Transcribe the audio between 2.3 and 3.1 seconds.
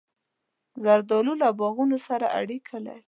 اړیکه لري.